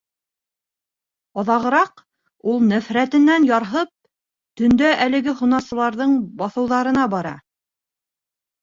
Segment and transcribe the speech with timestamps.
[1.41, 3.93] Аҙағыраҡул, нәфрәтенән ярһып,
[4.63, 7.39] төндә әлеге һунарсыларҙың баҫыуҙарына бара...